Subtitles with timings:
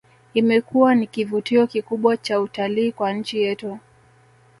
[0.33, 3.79] Imekuwa ni kivutio kikubwa cha utalii kwa nchi yetu